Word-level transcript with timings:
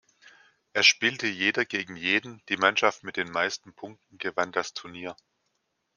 Es 0.73 0.87
spielte 0.87 1.27
jeder 1.27 1.63
gegen 1.63 1.95
jeden, 1.95 2.41
die 2.49 2.57
Mannschaft 2.57 3.03
mit 3.03 3.17
den 3.17 3.29
meisten 3.29 3.75
Punkten 3.75 4.17
gewann 4.17 4.51
das 4.51 4.73
Turnier. 4.73 5.15